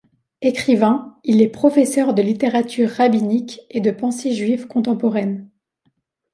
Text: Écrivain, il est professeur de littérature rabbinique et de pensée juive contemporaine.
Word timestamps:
Écrivain, 0.41 1.19
il 1.23 1.43
est 1.43 1.47
professeur 1.47 2.15
de 2.15 2.23
littérature 2.23 2.89
rabbinique 2.89 3.61
et 3.69 3.81
de 3.81 3.91
pensée 3.91 4.33
juive 4.33 4.65
contemporaine. 4.65 5.47